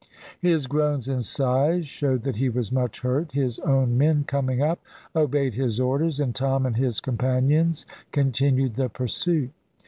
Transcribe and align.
His 0.39 0.65
groans 0.65 1.07
and 1.07 1.23
sighs 1.23 1.85
showed 1.85 2.23
that 2.23 2.37
he 2.37 2.49
was 2.49 2.71
much 2.71 3.01
hurt. 3.01 3.33
His 3.33 3.59
own 3.59 3.99
men 3.99 4.23
coming 4.23 4.59
up 4.59 4.79
obeyed 5.15 5.53
his 5.53 5.79
orders, 5.79 6.19
and 6.19 6.33
Tom 6.33 6.65
and 6.65 6.75
his 6.75 6.99
companions 6.99 7.85
continued 8.11 8.73
the 8.77 8.89
pursuit. 8.89 9.51